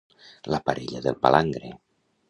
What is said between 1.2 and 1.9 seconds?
palangre.